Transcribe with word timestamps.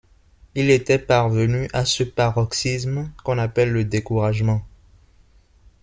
Il 0.55 0.71
était 0.71 0.97
parvenu 0.97 1.67
à 1.73 1.85
ce 1.85 2.01
paroxysme 2.03 3.11
qu’on 3.23 3.37
appelle 3.37 3.71
le 3.71 3.83
découragement. 3.85 4.65